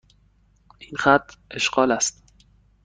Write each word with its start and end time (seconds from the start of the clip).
این 0.79 0.97
خط 0.97 1.35
اشغال 1.51 1.91
است. 1.91 2.23